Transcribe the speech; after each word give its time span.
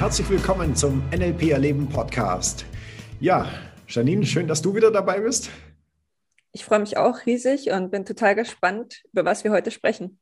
herzlich 0.00 0.30
willkommen 0.30 0.74
zum 0.74 1.02
NLP 1.14 1.50
Erleben 1.50 1.86
Podcast. 1.86 2.64
Ja, 3.20 3.50
Janine, 3.86 4.24
schön, 4.24 4.48
dass 4.48 4.62
du 4.62 4.74
wieder 4.74 4.90
dabei 4.90 5.20
bist. 5.20 5.50
Ich 6.52 6.64
freue 6.64 6.78
mich 6.80 6.96
auch 6.96 7.26
riesig 7.26 7.70
und 7.70 7.90
bin 7.90 8.06
total 8.06 8.34
gespannt, 8.34 9.02
über 9.12 9.26
was 9.26 9.44
wir 9.44 9.50
heute 9.50 9.70
sprechen. 9.70 10.18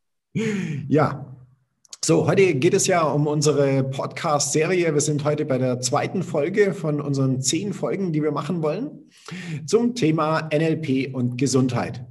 Ja, 0.89 1.33
so, 2.05 2.27
heute 2.27 2.57
geht 2.57 2.75
es 2.75 2.89
ja 2.89 3.03
um 3.03 3.29
unsere 3.29 3.85
Podcast-Serie. 3.85 4.93
Wir 4.93 5.01
sind 5.01 5.25
heute 5.25 5.45
bei 5.45 5.59
der 5.59 5.81
zweiten 5.81 6.25
Folge 6.25 6.75
von 6.75 7.01
unseren 7.01 7.41
zehn 7.41 7.73
Folgen, 7.73 8.13
die 8.13 8.25
wir 8.25 8.33
machen 8.33 8.65
wollen, 8.65 9.09
zum 9.65 9.95
Thema 9.95 10.49
NLP 10.53 11.15
und 11.15 11.39
Gesundheit. 11.39 12.05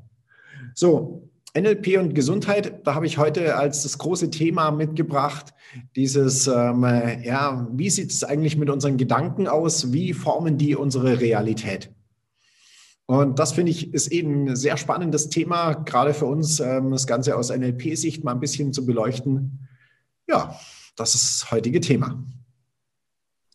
So, 0.74 1.27
NLP 1.62 1.98
und 1.98 2.14
Gesundheit, 2.14 2.86
da 2.86 2.96
habe 2.96 3.06
ich 3.06 3.18
heute 3.18 3.56
als 3.56 3.84
das 3.84 3.98
große 3.98 4.30
Thema 4.30 4.72
mitgebracht, 4.72 5.54
dieses, 5.96 6.48
ähm, 6.48 6.84
ja, 7.24 7.68
wie 7.72 7.90
sieht 7.90 8.12
es 8.12 8.24
eigentlich 8.24 8.58
mit 8.58 8.70
unseren 8.70 8.98
Gedanken 8.98 9.48
aus? 9.48 9.92
Wie 9.94 10.14
formen 10.14 10.58
die 10.58 10.76
unsere 10.76 11.20
Realität? 11.20 11.92
Und 13.06 13.40
das 13.40 13.54
finde 13.54 13.72
ich 13.72 13.94
ist 13.94 14.08
eben 14.08 14.50
ein 14.50 14.56
sehr 14.56 14.78
spannendes 14.78 15.30
Thema, 15.30 15.74
gerade 15.74 16.14
für 16.14 16.26
uns, 16.26 16.60
ähm, 16.60 16.92
das 16.92 17.08
Ganze 17.08 17.38
aus 17.38 17.50
NLP-Sicht 17.50 18.24
mal 18.24 18.34
ein 18.34 18.40
bisschen 18.40 18.74
zu 18.74 18.86
beleuchten 18.86 19.68
ja, 20.28 20.60
das 20.96 21.16
ist 21.16 21.42
das 21.42 21.52
heutige 21.52 21.80
Thema. 21.80 22.24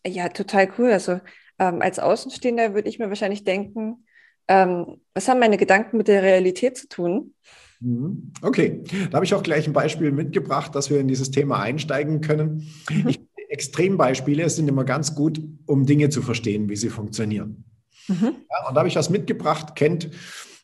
Ja, 0.05 0.29
total 0.29 0.71
cool. 0.77 0.91
Also 0.91 1.19
ähm, 1.59 1.81
als 1.81 1.99
Außenstehender 1.99 2.73
würde 2.73 2.89
ich 2.89 2.99
mir 2.99 3.09
wahrscheinlich 3.09 3.43
denken, 3.43 4.05
ähm, 4.47 5.01
was 5.13 5.27
haben 5.27 5.39
meine 5.39 5.57
Gedanken 5.57 5.97
mit 5.97 6.07
der 6.07 6.23
Realität 6.23 6.77
zu 6.77 6.89
tun? 6.89 7.35
Mhm. 7.83 8.31
Okay, 8.41 8.83
da 9.09 9.17
habe 9.17 9.25
ich 9.25 9.33
auch 9.33 9.43
gleich 9.43 9.67
ein 9.67 9.73
Beispiel 9.73 10.11
mitgebracht, 10.11 10.73
dass 10.73 10.89
wir 10.89 10.99
in 10.99 11.07
dieses 11.07 11.31
Thema 11.31 11.59
einsteigen 11.59 12.21
können. 12.21 12.67
Mhm. 12.89 13.07
Ich, 13.09 13.19
Extrembeispiele 13.49 14.49
sind 14.49 14.67
immer 14.67 14.83
ganz 14.83 15.13
gut, 15.13 15.39
um 15.67 15.85
Dinge 15.85 16.09
zu 16.09 16.23
verstehen, 16.23 16.69
wie 16.69 16.75
sie 16.75 16.89
funktionieren. 16.89 17.65
Mhm. 18.07 18.35
Ja, 18.49 18.67
und 18.67 18.75
da 18.75 18.79
habe 18.79 18.87
ich 18.87 18.95
was 18.95 19.09
mitgebracht, 19.09 19.75
kennt 19.75 20.09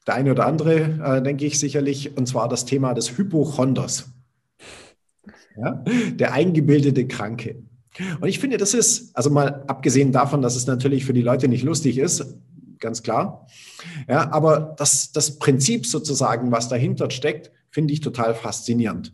der 0.08 0.16
eine 0.16 0.32
oder 0.32 0.48
andere, 0.48 1.18
äh, 1.18 1.22
denke 1.22 1.46
ich 1.46 1.60
sicherlich, 1.60 2.18
und 2.18 2.28
zwar 2.28 2.50
das 2.50 2.66
Thema 2.66 2.96
des 2.96 3.16
Hypochonders 3.18 4.10
ja? 5.58 5.84
der 6.12 6.34
eingebildete 6.34 7.06
Kranke. 7.08 7.62
Und 8.22 8.30
ich 8.30 8.40
finde, 8.40 8.58
das 8.58 8.74
ist, 8.74 9.16
also 9.16 9.30
mal 9.30 9.64
abgesehen 9.68 10.12
davon, 10.12 10.42
dass 10.42 10.56
es 10.56 10.68
natürlich 10.68 11.06
für 11.06 11.14
die 11.14 11.22
Leute 11.22 11.48
nicht 11.48 11.64
lustig 11.64 11.98
ist, 11.98 12.38
ganz 12.80 13.04
klar. 13.04 13.48
Ja, 14.08 14.32
aber 14.32 14.76
das, 14.78 15.12
das 15.12 15.40
Prinzip 15.40 15.86
sozusagen, 15.86 16.52
was 16.52 16.70
dahinter 16.70 17.10
steckt, 17.12 17.52
finde 17.70 17.94
ich 17.94 18.02
total 18.02 18.34
faszinierend. 18.34 19.14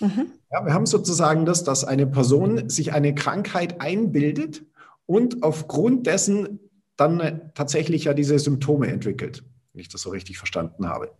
Mhm. 0.00 0.32
Ja, 0.50 0.64
wir 0.64 0.74
haben 0.74 0.86
sozusagen 0.86 1.46
das, 1.46 1.64
dass 1.64 1.84
eine 1.84 2.06
Person 2.06 2.68
sich 2.68 2.92
eine 2.92 3.14
Krankheit 3.14 3.80
einbildet 3.80 4.64
und 5.06 5.42
aufgrund 5.42 6.06
dessen 6.06 6.60
dann 6.96 7.52
tatsächlich 7.54 8.04
ja 8.04 8.14
diese 8.14 8.38
Symptome 8.38 8.88
entwickelt, 8.88 9.44
wenn 9.72 9.80
ich 9.80 9.88
das 9.88 10.02
so 10.02 10.10
richtig 10.10 10.38
verstanden 10.38 10.88
habe. 10.88 11.12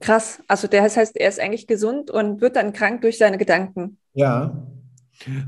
Krass. 0.00 0.42
Also 0.48 0.68
der 0.68 0.82
heißt, 0.82 1.16
er 1.16 1.28
ist 1.28 1.40
eigentlich 1.40 1.66
gesund 1.66 2.10
und 2.10 2.40
wird 2.42 2.56
dann 2.56 2.74
krank 2.74 3.00
durch 3.00 3.16
seine 3.16 3.38
Gedanken. 3.38 3.98
Ja. 4.12 4.66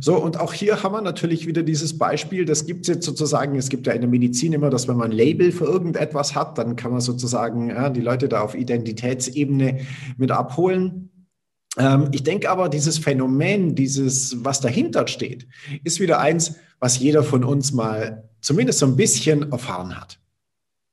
So, 0.01 0.17
und 0.17 0.39
auch 0.39 0.53
hier 0.53 0.83
haben 0.83 0.93
wir 0.93 1.01
natürlich 1.01 1.47
wieder 1.47 1.63
dieses 1.63 1.99
Beispiel, 1.99 2.45
das 2.45 2.67
gibt 2.67 2.83
es 2.83 2.95
jetzt 2.95 3.07
sozusagen, 3.07 3.57
es 3.57 3.69
gibt 3.69 3.87
ja 3.87 3.93
in 3.93 4.03
der 4.03 4.11
Medizin 4.11 4.53
immer, 4.53 4.71
dass 4.71 4.87
wenn 4.87 4.97
man 4.97 5.11
ein 5.11 5.17
Label 5.17 5.51
für 5.53 5.65
irgendetwas 5.65 6.35
hat, 6.35 6.59
dann 6.59 6.77
kann 6.77 6.93
man 6.93 7.01
sozusagen 7.01 7.71
ja, 7.71 7.91
die 7.91 8.01
Leute 8.01 8.29
da 8.29 8.43
auf 8.43 8.55
Identitätsebene 8.55 9.81
mit 10.17 10.31
abholen. 10.31 11.11
Ähm, 11.77 12.09
ich 12.13 12.23
denke 12.23 12.51
aber, 12.51 12.69
dieses 12.69 12.99
Phänomen, 12.99 13.75
dieses, 13.75 14.45
was 14.45 14.61
dahinter 14.61 15.09
steht, 15.09 15.49
ist 15.83 15.99
wieder 15.99 16.21
eins, 16.21 16.57
was 16.79 16.99
jeder 16.99 17.25
von 17.25 17.43
uns 17.43 17.73
mal 17.73 18.29
zumindest 18.41 18.79
so 18.79 18.87
ein 18.87 18.97
bisschen 18.97 19.51
erfahren 19.51 19.99
hat. 19.99 20.21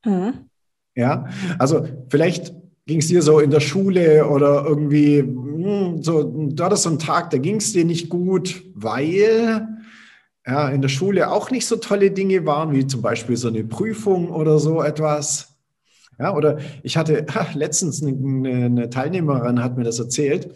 Mhm. 0.05 0.49
Ja, 0.95 1.27
also 1.59 1.87
vielleicht 2.09 2.53
ging 2.85 2.99
es 2.99 3.07
dir 3.07 3.21
so 3.21 3.39
in 3.39 3.51
der 3.51 3.59
Schule 3.59 4.27
oder 4.27 4.65
irgendwie, 4.65 5.23
hm, 5.71 6.03
so, 6.03 6.23
du 6.23 6.63
hattest 6.63 6.83
so 6.83 6.89
einen 6.89 6.99
Tag, 6.99 7.29
da 7.31 7.37
ging 7.37 7.57
es 7.57 7.73
dir 7.73 7.85
nicht 7.85 8.09
gut, 8.09 8.63
weil 8.75 9.67
ja, 10.45 10.69
in 10.69 10.81
der 10.81 10.89
Schule 10.89 11.31
auch 11.31 11.51
nicht 11.51 11.65
so 11.65 11.75
tolle 11.75 12.11
Dinge 12.11 12.45
waren, 12.45 12.73
wie 12.73 12.87
zum 12.87 13.01
Beispiel 13.01 13.37
so 13.37 13.47
eine 13.47 13.63
Prüfung 13.63 14.29
oder 14.29 14.59
so 14.59 14.81
etwas. 14.81 15.51
Ja, 16.19 16.35
oder 16.35 16.59
ich 16.83 16.97
hatte 16.97 17.25
ha, 17.33 17.47
letztens 17.53 18.03
eine, 18.03 18.49
eine, 18.49 18.89
Teilnehmerin, 18.89 19.63
hat 19.63 19.77
mir 19.77 19.83
das 19.83 19.99
erzählt, 19.99 20.53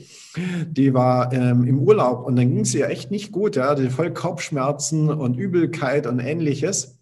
die 0.67 0.93
war 0.93 1.33
ähm, 1.33 1.65
im 1.65 1.79
Urlaub 1.79 2.25
und 2.25 2.35
dann 2.35 2.49
ging 2.49 2.61
es 2.61 2.75
ihr 2.75 2.89
echt 2.89 3.11
nicht 3.11 3.31
gut, 3.31 3.55
ja, 3.55 3.73
die 3.75 3.89
voll 3.89 4.13
Kopfschmerzen 4.13 5.09
und 5.09 5.37
Übelkeit 5.37 6.07
und 6.07 6.19
ähnliches. 6.19 6.94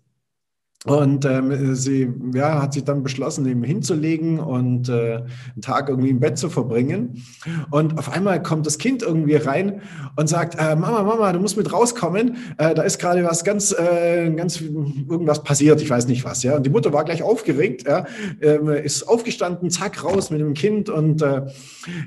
Und 0.85 1.23
ähm, 1.23 1.75
sie 1.75 2.11
ja, 2.33 2.61
hat 2.61 2.73
sich 2.73 2.83
dann 2.83 3.03
beschlossen, 3.03 3.45
eben 3.45 3.63
hinzulegen 3.63 4.39
und 4.39 4.89
äh, 4.89 5.21
einen 5.53 5.61
Tag 5.61 5.87
irgendwie 5.87 6.09
im 6.09 6.19
Bett 6.19 6.37
zu 6.37 6.49
verbringen. 6.49 7.23
Und 7.71 7.97
auf 7.97 8.11
einmal 8.11 8.43
kommt 8.43 8.65
das 8.65 8.77
Kind 8.77 9.01
irgendwie 9.01 9.35
rein 9.35 9.81
und 10.17 10.27
sagt, 10.27 10.55
äh, 10.59 10.75
Mama, 10.75 11.03
Mama, 11.03 11.31
du 11.31 11.39
musst 11.39 11.55
mit 11.55 11.71
rauskommen. 11.71 12.35
Äh, 12.57 12.73
da 12.75 12.81
ist 12.81 12.99
gerade 12.99 13.23
was 13.23 13.45
ganz, 13.45 13.71
äh, 13.71 14.29
ganz 14.31 14.59
irgendwas 14.59 15.41
passiert, 15.43 15.81
ich 15.81 15.89
weiß 15.89 16.07
nicht 16.07 16.25
was. 16.25 16.43
Ja. 16.43 16.57
Und 16.57 16.65
die 16.65 16.69
Mutter 16.69 16.91
war 16.91 17.05
gleich 17.05 17.23
aufgeregt, 17.23 17.87
ja, 17.87 18.05
ähm, 18.41 18.67
ist 18.67 19.07
aufgestanden, 19.07 19.69
zack, 19.69 20.03
raus 20.03 20.31
mit 20.31 20.41
dem 20.41 20.53
Kind. 20.53 20.89
Und 20.89 21.21
äh, 21.21 21.43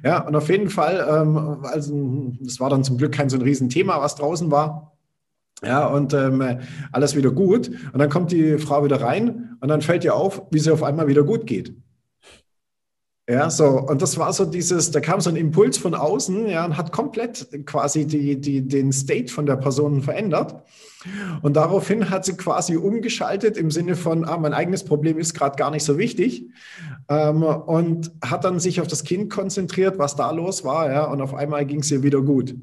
ja, 0.04 0.20
und 0.20 0.36
auf 0.36 0.50
jeden 0.50 0.68
Fall, 0.68 1.06
ähm, 1.08 1.58
also 1.62 2.34
das 2.40 2.60
war 2.60 2.68
dann 2.68 2.84
zum 2.84 2.98
Glück 2.98 3.12
kein 3.12 3.30
so 3.30 3.38
ein 3.38 3.42
Riesenthema, 3.42 4.02
was 4.02 4.16
draußen 4.16 4.50
war. 4.50 4.95
Ja, 5.62 5.86
und 5.86 6.12
ähm, 6.12 6.60
alles 6.92 7.16
wieder 7.16 7.30
gut. 7.30 7.68
Und 7.92 7.98
dann 7.98 8.10
kommt 8.10 8.30
die 8.30 8.58
Frau 8.58 8.84
wieder 8.84 9.00
rein 9.00 9.56
und 9.60 9.68
dann 9.68 9.80
fällt 9.80 10.04
ihr 10.04 10.14
auf, 10.14 10.42
wie 10.50 10.58
sie 10.58 10.70
auf 10.70 10.82
einmal 10.82 11.08
wieder 11.08 11.22
gut 11.22 11.46
geht. 11.46 11.74
Ja, 13.28 13.50
so, 13.50 13.66
und 13.66 14.02
das 14.02 14.18
war 14.18 14.32
so 14.32 14.44
dieses, 14.44 14.92
da 14.92 15.00
kam 15.00 15.20
so 15.20 15.30
ein 15.30 15.34
Impuls 15.34 15.78
von 15.78 15.96
außen, 15.96 16.46
ja, 16.46 16.64
und 16.64 16.76
hat 16.76 16.92
komplett 16.92 17.48
quasi 17.66 18.06
die, 18.06 18.40
die, 18.40 18.68
den 18.68 18.92
State 18.92 19.32
von 19.32 19.46
der 19.46 19.56
Person 19.56 20.00
verändert. 20.00 20.62
Und 21.42 21.56
daraufhin 21.56 22.10
hat 22.10 22.24
sie 22.24 22.36
quasi 22.36 22.76
umgeschaltet 22.76 23.56
im 23.56 23.72
Sinne 23.72 23.96
von, 23.96 24.24
ah, 24.24 24.36
mein 24.38 24.54
eigenes 24.54 24.84
Problem 24.84 25.18
ist 25.18 25.34
gerade 25.34 25.56
gar 25.56 25.72
nicht 25.72 25.82
so 25.82 25.98
wichtig. 25.98 26.46
Ähm, 27.08 27.42
und 27.42 28.12
hat 28.24 28.44
dann 28.44 28.60
sich 28.60 28.80
auf 28.80 28.86
das 28.86 29.02
Kind 29.02 29.28
konzentriert, 29.28 29.98
was 29.98 30.14
da 30.14 30.30
los 30.30 30.62
war, 30.62 30.92
ja, 30.92 31.04
und 31.06 31.20
auf 31.20 31.34
einmal 31.34 31.66
ging 31.66 31.80
es 31.80 31.90
ihr 31.90 32.04
wieder 32.04 32.22
gut. 32.22 32.54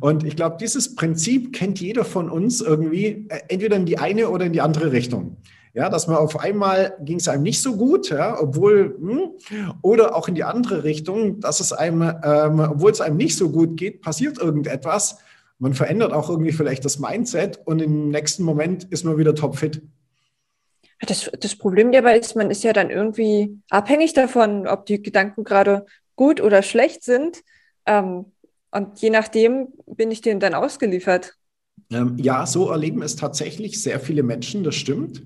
Und 0.00 0.24
ich 0.24 0.36
glaube, 0.36 0.56
dieses 0.60 0.94
Prinzip 0.94 1.52
kennt 1.52 1.80
jeder 1.80 2.04
von 2.04 2.30
uns 2.30 2.60
irgendwie 2.60 3.26
äh, 3.28 3.40
entweder 3.48 3.76
in 3.76 3.86
die 3.86 3.98
eine 3.98 4.28
oder 4.28 4.46
in 4.46 4.52
die 4.52 4.60
andere 4.60 4.92
Richtung. 4.92 5.36
Ja, 5.74 5.88
dass 5.88 6.06
man 6.06 6.16
auf 6.16 6.38
einmal 6.38 6.98
ging 7.00 7.16
es 7.16 7.28
einem 7.28 7.42
nicht 7.42 7.62
so 7.62 7.76
gut, 7.76 8.10
ja, 8.10 8.38
obwohl, 8.38 8.94
hm, 9.00 9.30
oder 9.80 10.14
auch 10.14 10.28
in 10.28 10.34
die 10.34 10.44
andere 10.44 10.84
Richtung, 10.84 11.40
dass 11.40 11.60
es 11.60 11.72
einem, 11.72 12.02
ähm, 12.02 12.60
obwohl 12.60 12.90
es 12.90 13.00
einem 13.00 13.16
nicht 13.16 13.38
so 13.38 13.50
gut 13.50 13.78
geht, 13.78 14.02
passiert 14.02 14.36
irgendetwas. 14.36 15.16
Man 15.58 15.72
verändert 15.72 16.12
auch 16.12 16.28
irgendwie 16.28 16.52
vielleicht 16.52 16.84
das 16.84 16.98
Mindset 16.98 17.60
und 17.64 17.80
im 17.80 18.10
nächsten 18.10 18.42
Moment 18.42 18.84
ist 18.84 19.04
man 19.04 19.16
wieder 19.16 19.34
topfit. 19.34 19.80
Das, 21.06 21.30
das 21.40 21.56
Problem 21.56 21.90
dabei 21.90 22.18
ist, 22.18 22.36
man 22.36 22.50
ist 22.50 22.64
ja 22.64 22.72
dann 22.72 22.90
irgendwie 22.90 23.58
abhängig 23.70 24.12
davon, 24.12 24.66
ob 24.66 24.84
die 24.86 25.02
Gedanken 25.02 25.42
gerade 25.42 25.86
gut 26.16 26.40
oder 26.40 26.62
schlecht 26.62 27.02
sind. 27.02 27.42
Ähm, 27.86 28.31
und 28.72 29.00
je 29.00 29.10
nachdem 29.10 29.68
bin 29.86 30.10
ich 30.10 30.22
dem 30.22 30.40
dann 30.40 30.54
ausgeliefert. 30.54 31.34
Ähm, 31.90 32.16
ja, 32.18 32.46
so 32.46 32.70
erleben 32.70 33.02
es 33.02 33.16
tatsächlich 33.16 33.82
sehr 33.82 34.00
viele 34.00 34.22
Menschen, 34.22 34.64
das 34.64 34.74
stimmt. 34.74 35.22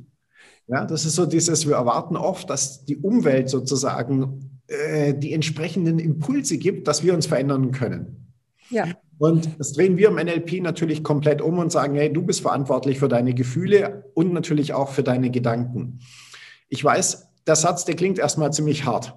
Ja, 0.67 0.85
das 0.85 1.05
ist 1.05 1.15
so 1.15 1.27
dieses, 1.27 1.67
wir 1.67 1.77
erwarten 1.77 2.17
oft, 2.17 2.51
dass 2.51 2.85
die 2.85 2.97
Umwelt 2.97 3.49
sozusagen 3.49 4.61
äh, 4.67 5.15
die 5.15 5.33
entsprechenden 5.33 6.01
Impulse 6.01 6.59
gibt, 6.59 6.89
dass 6.89 7.05
wir 7.05 7.15
uns 7.15 7.27
verändern 7.27 7.71
können. 7.71 8.33
Ja. 8.71 8.87
Und 9.19 9.49
das 9.61 9.73
drehen 9.73 9.97
wir 9.97 10.09
im 10.09 10.17
NLP 10.17 10.61
natürlich 10.61 11.05
komplett 11.05 11.41
um 11.41 11.59
und 11.59 11.71
sagen, 11.71 11.95
hey, 11.95 12.13
du 12.13 12.23
bist 12.23 12.41
verantwortlich 12.41 12.99
für 12.99 13.09
deine 13.09 13.33
Gefühle 13.33 14.11
und 14.15 14.33
natürlich 14.33 14.75
auch 14.75 14.91
für 14.91 15.05
deine 15.05 15.31
Gedanken. 15.31 16.01
Ich 16.69 16.83
weiß, 16.83 17.29
der 17.47 17.57
Satz, 17.57 17.85
der 17.85 17.95
klingt 17.95 18.19
erstmal 18.19 18.53
ziemlich 18.53 18.85
hart 18.85 19.15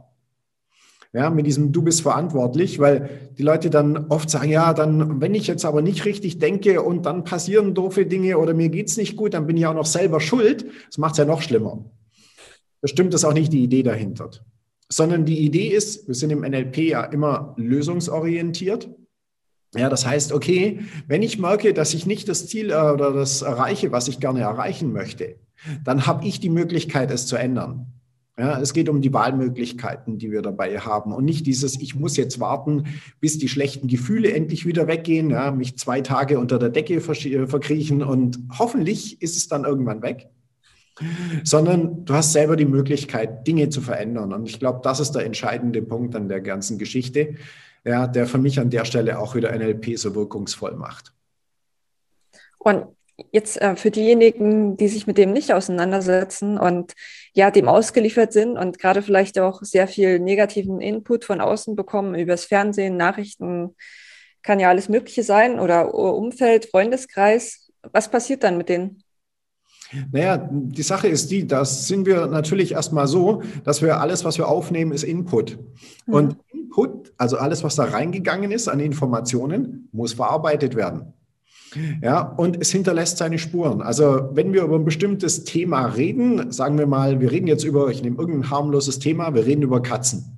ja, 1.13 1.29
mit 1.29 1.47
diesem 1.47 1.71
Du 1.71 1.81
bist 1.81 2.01
verantwortlich, 2.01 2.79
weil 2.79 3.31
die 3.37 3.43
Leute 3.43 3.69
dann 3.69 4.07
oft 4.09 4.29
sagen, 4.29 4.49
ja, 4.49 4.73
dann, 4.73 5.19
wenn 5.21 5.33
ich 5.33 5.47
jetzt 5.47 5.65
aber 5.65 5.81
nicht 5.81 6.05
richtig 6.05 6.37
denke 6.37 6.83
und 6.83 7.05
dann 7.05 7.23
passieren 7.23 7.73
doofe 7.73 8.05
Dinge 8.05 8.37
oder 8.37 8.53
mir 8.53 8.69
geht's 8.69 8.95
nicht 8.95 9.15
gut, 9.15 9.33
dann 9.33 9.47
bin 9.47 9.57
ich 9.57 9.65
auch 9.65 9.73
noch 9.73 9.87
selber 9.87 10.21
schuld. 10.21 10.65
Das 10.87 10.99
macht 10.99 11.13
es 11.13 11.17
ja 11.17 11.25
noch 11.25 11.41
schlimmer. 11.41 11.83
Das 12.81 12.91
stimmt, 12.91 13.13
das 13.13 13.21
ist 13.21 13.25
auch 13.25 13.33
nicht 13.33 13.51
die 13.51 13.63
Idee 13.63 13.81
dahinter. 13.81 14.29
Sondern 14.87 15.25
die 15.25 15.39
Idee 15.39 15.69
ist, 15.69 16.07
wir 16.07 16.15
sind 16.15 16.29
im 16.29 16.41
NLP 16.41 16.77
ja 16.77 17.03
immer 17.03 17.55
lösungsorientiert. 17.57 18.89
Ja, 19.75 19.89
das 19.89 20.05
heißt, 20.05 20.31
okay, 20.31 20.81
wenn 21.07 21.21
ich 21.21 21.37
merke, 21.37 21.73
dass 21.73 21.93
ich 21.93 22.05
nicht 22.05 22.27
das 22.27 22.47
Ziel 22.47 22.71
äh, 22.71 22.75
oder 22.75 23.13
das 23.13 23.41
erreiche, 23.41 23.91
was 23.91 24.07
ich 24.07 24.19
gerne 24.19 24.41
erreichen 24.41 24.91
möchte, 24.91 25.35
dann 25.83 26.07
habe 26.07 26.25
ich 26.25 26.39
die 26.39 26.49
Möglichkeit, 26.49 27.11
es 27.11 27.27
zu 27.27 27.35
ändern. 27.35 27.98
Ja, 28.39 28.57
es 28.61 28.71
geht 28.71 28.87
um 28.87 29.01
die 29.01 29.11
Wahlmöglichkeiten, 29.11 30.17
die 30.17 30.31
wir 30.31 30.41
dabei 30.41 30.79
haben 30.79 31.11
und 31.11 31.25
nicht 31.25 31.45
dieses, 31.45 31.81
ich 31.81 31.93
muss 31.93 32.15
jetzt 32.15 32.39
warten, 32.39 32.85
bis 33.19 33.37
die 33.37 33.49
schlechten 33.49 33.89
Gefühle 33.89 34.31
endlich 34.31 34.65
wieder 34.65 34.87
weggehen, 34.87 35.29
ja, 35.29 35.51
mich 35.51 35.77
zwei 35.77 35.99
Tage 35.99 36.39
unter 36.39 36.57
der 36.57 36.69
Decke 36.69 37.01
verkriechen 37.01 38.01
und 38.01 38.39
hoffentlich 38.57 39.21
ist 39.21 39.35
es 39.35 39.49
dann 39.49 39.65
irgendwann 39.65 40.01
weg, 40.01 40.29
sondern 41.43 42.05
du 42.05 42.13
hast 42.13 42.31
selber 42.31 42.55
die 42.55 42.65
Möglichkeit, 42.65 43.45
Dinge 43.45 43.67
zu 43.67 43.81
verändern. 43.81 44.31
Und 44.31 44.47
ich 44.47 44.57
glaube, 44.57 44.79
das 44.83 45.01
ist 45.01 45.11
der 45.11 45.25
entscheidende 45.25 45.81
Punkt 45.81 46.15
an 46.15 46.29
der 46.29 46.39
ganzen 46.39 46.77
Geschichte, 46.77 47.35
ja, 47.83 48.07
der 48.07 48.25
für 48.25 48.37
mich 48.37 48.57
an 48.57 48.69
der 48.69 48.85
Stelle 48.85 49.19
auch 49.19 49.35
wieder 49.35 49.51
NLP 49.51 49.97
so 49.97 50.15
wirkungsvoll 50.15 50.75
macht. 50.77 51.13
Und 52.57 52.85
jetzt 53.31 53.61
äh, 53.61 53.75
für 53.75 53.91
diejenigen, 53.91 54.77
die 54.77 54.87
sich 54.87 55.07
mit 55.07 55.17
dem 55.17 55.31
nicht 55.31 55.53
auseinandersetzen 55.53 56.57
und 56.57 56.93
ja, 57.33 57.51
dem 57.51 57.67
ausgeliefert 57.67 58.33
sind 58.33 58.57
und 58.57 58.79
gerade 58.79 59.01
vielleicht 59.01 59.39
auch 59.39 59.61
sehr 59.63 59.87
viel 59.87 60.19
negativen 60.19 60.81
Input 60.81 61.25
von 61.25 61.41
außen 61.41 61.75
bekommen, 61.75 62.15
übers 62.15 62.45
Fernsehen, 62.45 62.97
Nachrichten, 62.97 63.75
kann 64.41 64.59
ja 64.59 64.69
alles 64.69 64.89
Mögliche 64.89 65.23
sein 65.23 65.59
oder 65.59 65.93
Umfeld, 65.93 66.65
Freundeskreis. 66.65 67.71
Was 67.91 68.09
passiert 68.09 68.43
dann 68.43 68.57
mit 68.57 68.69
denen? 68.69 69.03
Naja, 70.11 70.47
die 70.51 70.83
Sache 70.83 71.07
ist 71.07 71.31
die, 71.31 71.47
das 71.47 71.87
sind 71.87 72.05
wir 72.05 72.27
natürlich 72.27 72.73
erstmal 72.73 73.07
so, 73.07 73.41
dass 73.63 73.81
wir 73.81 73.99
alles, 73.99 74.23
was 74.23 74.37
wir 74.37 74.47
aufnehmen, 74.47 74.91
ist 74.91 75.03
Input. 75.03 75.57
Mhm. 76.05 76.13
Und 76.13 76.37
Input, 76.53 77.11
also 77.17 77.37
alles, 77.37 77.63
was 77.63 77.75
da 77.75 77.85
reingegangen 77.85 78.51
ist 78.51 78.67
an 78.67 78.79
Informationen, 78.79 79.89
muss 79.91 80.13
verarbeitet 80.13 80.75
werden. 80.75 81.13
Ja, 82.01 82.21
und 82.21 82.59
es 82.59 82.71
hinterlässt 82.71 83.17
seine 83.17 83.37
Spuren. 83.37 83.81
Also 83.81 84.29
wenn 84.33 84.53
wir 84.53 84.63
über 84.63 84.75
ein 84.75 84.85
bestimmtes 84.85 85.43
Thema 85.43 85.85
reden, 85.85 86.51
sagen 86.51 86.77
wir 86.77 86.87
mal, 86.87 87.19
wir 87.19 87.31
reden 87.31 87.47
jetzt 87.47 87.63
über, 87.63 87.89
ich 87.89 88.01
nehme 88.01 88.17
irgendein 88.17 88.49
harmloses 88.49 88.99
Thema, 88.99 89.33
wir 89.33 89.45
reden 89.45 89.61
über 89.61 89.81
Katzen. 89.81 90.37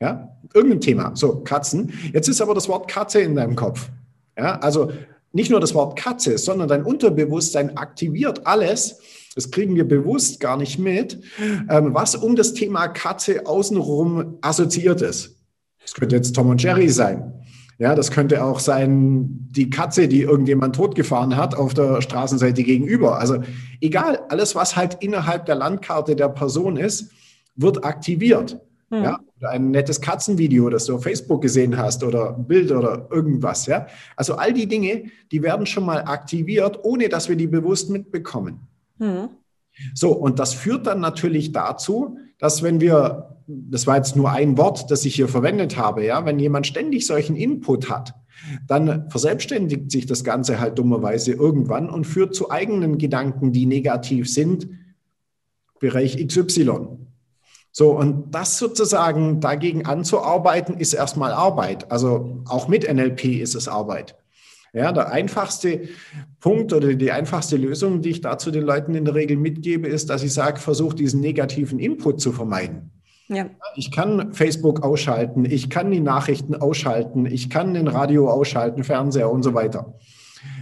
Ja, 0.00 0.36
irgendein 0.54 0.80
Thema, 0.80 1.12
so 1.14 1.40
Katzen. 1.44 1.92
Jetzt 2.12 2.28
ist 2.28 2.40
aber 2.40 2.54
das 2.54 2.68
Wort 2.68 2.88
Katze 2.88 3.20
in 3.20 3.36
deinem 3.36 3.54
Kopf. 3.54 3.90
Ja, 4.36 4.58
also 4.58 4.90
nicht 5.32 5.50
nur 5.50 5.60
das 5.60 5.74
Wort 5.74 5.98
Katze, 5.98 6.38
sondern 6.38 6.68
dein 6.68 6.82
Unterbewusstsein 6.84 7.76
aktiviert 7.76 8.46
alles, 8.46 8.98
das 9.34 9.50
kriegen 9.50 9.76
wir 9.76 9.88
bewusst 9.88 10.40
gar 10.40 10.56
nicht 10.56 10.78
mit, 10.78 11.18
ähm, 11.70 11.94
was 11.94 12.14
um 12.14 12.36
das 12.36 12.52
Thema 12.52 12.88
Katze 12.88 13.46
außenrum 13.46 14.38
assoziiert 14.42 15.00
ist. 15.00 15.36
Das 15.80 15.94
könnte 15.94 16.16
jetzt 16.16 16.34
Tom 16.34 16.50
und 16.50 16.62
Jerry 16.62 16.88
sein. 16.88 17.41
Ja, 17.82 17.96
das 17.96 18.12
könnte 18.12 18.44
auch 18.44 18.60
sein, 18.60 19.48
die 19.50 19.68
Katze, 19.68 20.06
die 20.06 20.22
irgendjemand 20.22 20.76
totgefahren 20.76 21.36
hat 21.36 21.56
auf 21.56 21.74
der 21.74 22.00
Straßenseite 22.00 22.62
gegenüber. 22.62 23.18
Also 23.18 23.42
egal, 23.80 24.20
alles, 24.28 24.54
was 24.54 24.76
halt 24.76 24.98
innerhalb 25.00 25.46
der 25.46 25.56
Landkarte 25.56 26.14
der 26.14 26.28
Person 26.28 26.76
ist, 26.76 27.10
wird 27.56 27.84
aktiviert. 27.84 28.60
Hm. 28.90 29.02
Ja, 29.02 29.18
ein 29.48 29.72
nettes 29.72 30.00
Katzenvideo, 30.00 30.70
das 30.70 30.84
du 30.84 30.94
auf 30.94 31.02
Facebook 31.02 31.42
gesehen 31.42 31.76
hast 31.76 32.04
oder 32.04 32.36
ein 32.36 32.46
Bild 32.46 32.70
oder 32.70 33.08
irgendwas. 33.10 33.66
Ja, 33.66 33.88
also 34.14 34.36
all 34.36 34.52
die 34.52 34.68
Dinge, 34.68 35.06
die 35.32 35.42
werden 35.42 35.66
schon 35.66 35.84
mal 35.84 36.04
aktiviert, 36.04 36.78
ohne 36.84 37.08
dass 37.08 37.28
wir 37.28 37.34
die 37.34 37.48
bewusst 37.48 37.90
mitbekommen. 37.90 38.60
Hm. 39.00 39.28
So, 39.92 40.12
und 40.12 40.38
das 40.38 40.54
führt 40.54 40.86
dann 40.86 41.00
natürlich 41.00 41.50
dazu, 41.50 42.16
dass 42.42 42.64
wenn 42.64 42.80
wir 42.80 43.28
das 43.46 43.86
war 43.86 43.96
jetzt 43.96 44.16
nur 44.16 44.30
ein 44.30 44.58
Wort, 44.58 44.90
das 44.90 45.04
ich 45.04 45.14
hier 45.14 45.28
verwendet 45.28 45.76
habe, 45.76 46.04
ja, 46.04 46.24
wenn 46.24 46.40
jemand 46.40 46.66
ständig 46.66 47.06
solchen 47.06 47.36
Input 47.36 47.88
hat, 47.88 48.14
dann 48.66 49.08
verselbstständigt 49.10 49.92
sich 49.92 50.06
das 50.06 50.24
Ganze 50.24 50.58
halt 50.58 50.78
dummerweise 50.78 51.32
irgendwann 51.32 51.88
und 51.88 52.04
führt 52.04 52.34
zu 52.34 52.50
eigenen 52.50 52.98
Gedanken, 52.98 53.52
die 53.52 53.66
negativ 53.66 54.28
sind, 54.28 54.68
Bereich 55.78 56.24
XY. 56.26 56.98
So, 57.70 57.96
und 57.96 58.32
das 58.34 58.58
sozusagen 58.58 59.40
dagegen 59.40 59.86
anzuarbeiten, 59.86 60.76
ist 60.76 60.92
erstmal 60.92 61.32
Arbeit. 61.32 61.90
Also 61.92 62.42
auch 62.46 62.66
mit 62.66 62.92
NLP 62.92 63.40
ist 63.40 63.54
es 63.54 63.68
Arbeit. 63.68 64.16
Ja, 64.74 64.90
der 64.90 65.12
einfachste 65.12 65.88
Punkt 66.40 66.72
oder 66.72 66.94
die 66.94 67.12
einfachste 67.12 67.58
Lösung, 67.58 68.00
die 68.00 68.10
ich 68.10 68.20
dazu 68.22 68.50
den 68.50 68.64
Leuten 68.64 68.94
in 68.94 69.04
der 69.04 69.14
Regel 69.14 69.36
mitgebe, 69.36 69.86
ist, 69.86 70.08
dass 70.08 70.22
ich 70.22 70.32
sage, 70.32 70.60
versuche 70.60 70.96
diesen 70.96 71.20
negativen 71.20 71.78
Input 71.78 72.22
zu 72.22 72.32
vermeiden. 72.32 72.90
Ja. 73.28 73.50
Ich 73.76 73.90
kann 73.90 74.32
Facebook 74.32 74.82
ausschalten, 74.82 75.44
ich 75.44 75.68
kann 75.68 75.90
die 75.90 76.00
Nachrichten 76.00 76.54
ausschalten, 76.54 77.26
ich 77.26 77.50
kann 77.50 77.74
den 77.74 77.86
Radio 77.86 78.30
ausschalten, 78.30 78.82
Fernseher 78.82 79.30
und 79.30 79.42
so 79.42 79.52
weiter. 79.54 79.94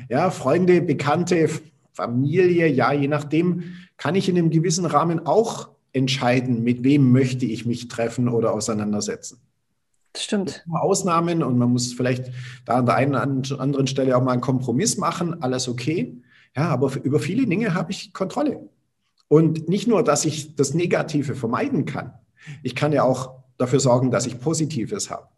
Ja, 0.09 0.31
Freunde, 0.31 0.81
Bekannte, 0.83 1.49
Familie, 1.93 2.67
ja, 2.67 2.93
je 2.93 3.09
nachdem 3.09 3.63
kann 3.97 4.15
ich 4.15 4.29
in 4.29 4.37
einem 4.37 4.51
gewissen 4.51 4.87
Rahmen 4.87 5.27
auch 5.27 5.69
entscheiden, 5.93 6.65
mit 6.65 6.83
wem 6.85 7.13
möchte 7.13 7.47
ich 7.47 7.67
mich 7.67 7.89
treffen 7.89 8.29
oder 8.29 8.55
auseinandersetzen. 8.55 9.41
Das 10.13 10.25
stimmt. 10.25 10.65
Ausnahmen 10.73 11.43
und 11.43 11.57
man 11.57 11.71
muss 11.71 11.93
vielleicht 11.93 12.33
da 12.65 12.77
an 12.77 12.87
der 12.87 12.97
einen 12.97 13.15
oder 13.15 13.61
anderen 13.61 13.87
Stelle 13.87 14.17
auch 14.17 14.23
mal 14.23 14.33
einen 14.33 14.41
Kompromiss 14.41 14.97
machen, 14.97 15.43
alles 15.43 15.69
okay. 15.69 16.21
Ja, 16.57 16.69
aber 16.69 16.93
über 17.03 17.21
viele 17.21 17.47
Dinge 17.47 17.75
habe 17.75 17.93
ich 17.93 18.13
Kontrolle. 18.13 18.69
Und 19.29 19.69
nicht 19.69 19.87
nur, 19.87 20.03
dass 20.03 20.25
ich 20.25 20.57
das 20.57 20.75
Negative 20.75 21.37
vermeiden 21.37 21.85
kann, 21.85 22.15
ich 22.63 22.75
kann 22.75 22.93
ja 22.93 23.05
auch 23.05 23.35
dafür 23.59 23.79
sorgen, 23.79 24.11
dass 24.11 24.27
ich 24.27 24.41
Positives 24.41 25.11
habe. 25.11 25.29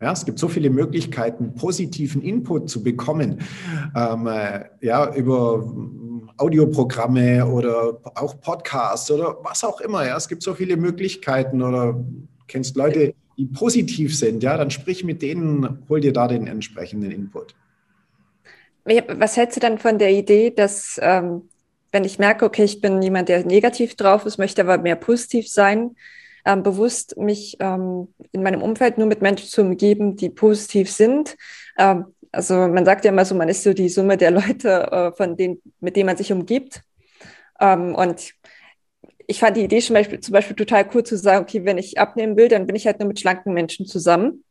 Ja, 0.00 0.12
es 0.12 0.26
gibt 0.26 0.38
so 0.38 0.48
viele 0.48 0.68
Möglichkeiten, 0.68 1.54
positiven 1.54 2.20
Input 2.22 2.68
zu 2.68 2.82
bekommen. 2.82 3.40
Ähm, 3.96 4.26
äh, 4.26 4.66
ja, 4.82 5.12
über 5.14 5.66
Audioprogramme 6.36 7.46
oder 7.46 7.98
auch 8.14 8.38
Podcasts 8.40 9.10
oder 9.10 9.38
was 9.42 9.64
auch 9.64 9.80
immer. 9.80 10.06
Ja, 10.06 10.16
es 10.16 10.28
gibt 10.28 10.42
so 10.42 10.52
viele 10.52 10.76
Möglichkeiten 10.76 11.62
oder 11.62 11.98
kennst 12.46 12.76
Leute, 12.76 13.14
die 13.36 13.46
positiv 13.46 14.16
sind. 14.16 14.42
Ja, 14.42 14.56
dann 14.56 14.70
sprich 14.70 15.04
mit 15.04 15.22
denen, 15.22 15.84
hol 15.88 16.00
dir 16.00 16.12
da 16.12 16.28
den 16.28 16.46
entsprechenden 16.46 17.10
Input. 17.10 17.54
Was 18.84 19.36
hältst 19.36 19.56
du 19.56 19.60
dann 19.60 19.78
von 19.78 19.98
der 19.98 20.12
Idee, 20.12 20.50
dass 20.50 20.98
ähm, 21.02 21.48
wenn 21.92 22.04
ich 22.04 22.18
merke, 22.18 22.44
okay, 22.44 22.64
ich 22.64 22.80
bin 22.80 23.02
jemand, 23.02 23.28
der 23.28 23.44
negativ 23.44 23.96
drauf 23.96 24.26
ist, 24.26 24.38
möchte 24.38 24.62
aber 24.62 24.78
mehr 24.78 24.96
positiv 24.96 25.48
sein, 25.48 25.96
ähm, 26.44 26.62
bewusst 26.62 27.16
mich 27.16 27.56
ähm, 27.60 28.08
in 28.32 28.42
meinem 28.42 28.62
Umfeld 28.62 28.98
nur 28.98 29.06
mit 29.06 29.22
Menschen 29.22 29.48
zu 29.48 29.62
umgeben, 29.62 30.14
die 30.14 30.30
positiv 30.30 30.90
sind. 30.90 31.36
Ähm, 31.76 32.06
also 32.30 32.54
man 32.68 32.84
sagt 32.84 33.04
ja 33.04 33.10
immer 33.10 33.24
so, 33.24 33.34
man 33.34 33.48
ist 33.48 33.62
so 33.62 33.72
die 33.72 33.88
Summe 33.88 34.16
der 34.16 34.30
Leute, 34.30 34.90
äh, 34.92 35.12
von 35.12 35.36
denen, 35.36 35.60
mit 35.80 35.96
denen 35.96 36.06
man 36.06 36.16
sich 36.16 36.32
umgibt. 36.32 36.82
Ähm, 37.60 37.94
und 37.94 38.32
ich 39.26 39.40
fand 39.40 39.56
die 39.56 39.64
Idee 39.64 39.80
zum 39.80 39.94
Beispiel, 39.94 40.20
zum 40.20 40.32
Beispiel 40.32 40.56
total 40.56 40.88
cool 40.94 41.02
zu 41.02 41.16
sagen, 41.16 41.42
okay, 41.42 41.64
wenn 41.64 41.78
ich 41.78 41.98
abnehmen 41.98 42.36
will, 42.36 42.48
dann 42.48 42.66
bin 42.66 42.76
ich 42.76 42.86
halt 42.86 43.00
nur 43.00 43.08
mit 43.08 43.20
schlanken 43.20 43.52
Menschen 43.52 43.86
zusammen. 43.86 44.44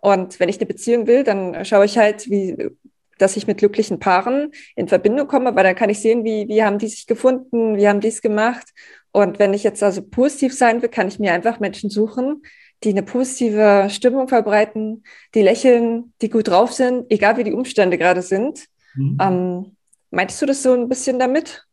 Und 0.00 0.38
wenn 0.40 0.48
ich 0.48 0.58
eine 0.58 0.66
Beziehung 0.66 1.06
will, 1.06 1.24
dann 1.24 1.64
schaue 1.64 1.84
ich 1.84 1.98
halt, 1.98 2.28
wie, 2.30 2.70
dass 3.18 3.36
ich 3.36 3.46
mit 3.46 3.58
glücklichen 3.58 3.98
Paaren 3.98 4.52
in 4.76 4.88
Verbindung 4.88 5.26
komme, 5.26 5.54
weil 5.54 5.64
dann 5.64 5.74
kann 5.74 5.90
ich 5.90 6.00
sehen, 6.00 6.24
wie, 6.24 6.48
wie 6.48 6.62
haben 6.62 6.78
die 6.78 6.88
sich 6.88 7.06
gefunden, 7.06 7.76
wie 7.76 7.88
haben 7.88 8.00
die 8.00 8.08
es 8.08 8.22
gemacht. 8.22 8.68
Und 9.12 9.38
wenn 9.38 9.54
ich 9.54 9.64
jetzt 9.64 9.82
also 9.82 10.02
positiv 10.02 10.54
sein 10.54 10.82
will, 10.82 10.88
kann 10.88 11.08
ich 11.08 11.18
mir 11.18 11.32
einfach 11.32 11.60
Menschen 11.60 11.90
suchen, 11.90 12.42
die 12.84 12.90
eine 12.90 13.02
positive 13.02 13.88
Stimmung 13.90 14.28
verbreiten, 14.28 15.02
die 15.34 15.42
lächeln, 15.42 16.12
die 16.22 16.30
gut 16.30 16.48
drauf 16.48 16.72
sind, 16.72 17.06
egal 17.10 17.36
wie 17.36 17.44
die 17.44 17.52
Umstände 17.52 17.98
gerade 17.98 18.22
sind. 18.22 18.66
Mhm. 18.94 19.18
Ähm, 19.20 19.76
meinst 20.10 20.40
du 20.40 20.46
das 20.46 20.62
so 20.62 20.74
ein 20.74 20.88
bisschen 20.88 21.18
damit? 21.18 21.67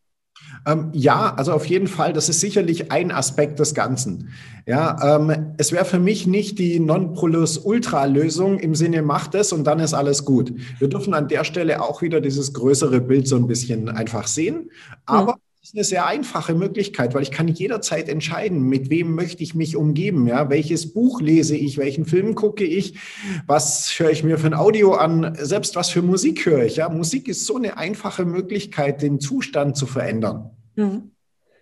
Ähm, 0.65 0.89
ja, 0.93 1.33
also 1.35 1.53
auf 1.53 1.65
jeden 1.65 1.87
Fall, 1.87 2.13
das 2.13 2.29
ist 2.29 2.39
sicherlich 2.39 2.91
ein 2.91 3.11
Aspekt 3.11 3.59
des 3.59 3.73
Ganzen. 3.73 4.29
Ja, 4.65 5.17
ähm, 5.17 5.53
es 5.57 5.71
wäre 5.71 5.85
für 5.85 5.99
mich 5.99 6.25
nicht 6.25 6.57
die 6.57 6.79
Non-Plus-Ultra-Lösung 6.79 8.57
im 8.59 8.73
Sinne, 8.73 9.03
macht 9.03 9.35
es 9.35 9.53
und 9.53 9.65
dann 9.65 9.79
ist 9.79 9.93
alles 9.93 10.25
gut. 10.25 10.53
Wir 10.79 10.87
dürfen 10.87 11.13
an 11.13 11.27
der 11.27 11.43
Stelle 11.43 11.81
auch 11.81 12.01
wieder 12.01 12.19
dieses 12.19 12.53
größere 12.53 12.99
Bild 12.99 13.27
so 13.27 13.35
ein 13.35 13.45
bisschen 13.47 13.89
einfach 13.89 14.25
sehen. 14.25 14.71
Aber 15.05 15.34
ist 15.65 15.73
eine 15.73 15.83
sehr 15.83 16.05
einfache 16.05 16.53
Möglichkeit, 16.53 17.15
weil 17.15 17.23
ich 17.23 17.31
kann 17.31 17.47
jederzeit 17.47 18.07
entscheiden, 18.07 18.61
mit 18.61 18.91
wem 18.91 19.15
möchte 19.15 19.41
ich 19.41 19.55
mich 19.55 19.75
umgeben, 19.75 20.27
ja, 20.27 20.47
welches 20.51 20.93
Buch 20.93 21.21
lese 21.21 21.55
ich, 21.55 21.79
welchen 21.79 22.05
Film 22.05 22.35
gucke 22.35 22.63
ich, 22.63 22.99
was 23.47 23.97
höre 23.97 24.11
ich 24.11 24.23
mir 24.23 24.37
für 24.37 24.45
ein 24.45 24.53
Audio 24.53 24.93
an, 24.93 25.35
selbst 25.39 25.75
was 25.75 25.89
für 25.89 26.03
Musik 26.03 26.45
höre 26.45 26.65
ich, 26.65 26.75
ja. 26.75 26.87
Musik 26.87 27.27
ist 27.27 27.47
so 27.47 27.55
eine 27.55 27.77
einfache 27.77 28.25
Möglichkeit, 28.25 29.01
den 29.01 29.19
Zustand 29.19 29.75
zu 29.75 29.87
verändern. 29.87 30.51
Mhm. 30.75 31.09